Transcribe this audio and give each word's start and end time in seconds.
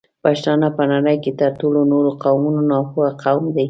پښتانه 0.23 0.67
په 0.77 0.83
نړۍ 0.93 1.17
کې 1.23 1.31
تر 1.41 1.51
ټولو 1.59 1.79
نورو 1.91 2.11
قومونو 2.23 2.61
ناپوه 2.71 3.07
قوم 3.23 3.43
دی 3.53 3.59